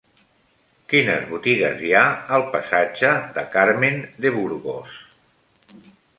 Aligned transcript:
Quines 0.93 1.27
botigues 1.33 1.83
hi 1.89 1.93
ha 1.99 2.01
al 2.39 2.47
passatge 2.57 3.13
de 3.37 3.45
Carmen 3.53 4.01
de 4.27 4.35
Burgos? 4.41 4.99